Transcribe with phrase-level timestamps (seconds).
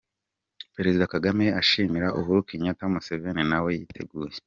[0.75, 4.37] Perezida Kagame ashimira Uhuru Kenyatta, Museveni nawe yiteguye.